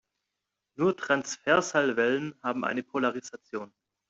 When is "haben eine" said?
2.41-2.81